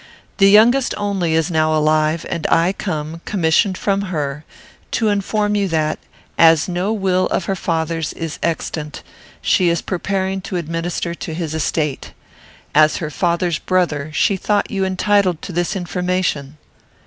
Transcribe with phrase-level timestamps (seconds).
[0.39, 4.43] The youngest only is now alive, and I come, commissioned from her,
[4.89, 5.99] to inform you that,
[6.39, 9.03] as no will of her father's is extant,
[9.43, 12.13] she is preparing to administer to his estate.
[12.73, 16.57] As her father's brother, she thought you entitled to this information."